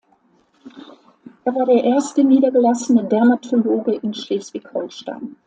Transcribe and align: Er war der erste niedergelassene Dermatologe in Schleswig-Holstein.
Er 1.43 1.53
war 1.53 1.67
der 1.67 1.83
erste 1.83 2.23
niedergelassene 2.23 3.03
Dermatologe 3.05 3.93
in 3.93 4.15
Schleswig-Holstein. 4.15 5.35